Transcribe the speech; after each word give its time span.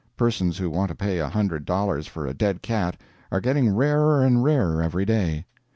Persons 0.17 0.57
who 0.57 0.67
want 0.71 0.89
to 0.89 0.95
pay 0.95 1.19
a 1.19 1.29
hundred 1.29 1.63
dollars 1.63 2.07
for 2.07 2.25
a 2.25 2.33
dead 2.33 2.63
cat 2.63 2.99
are 3.31 3.39
getting 3.39 3.69
rarer 3.69 4.23
and 4.25 4.43
rarer 4.43 4.81
every 4.81 5.05
day. 5.05 5.45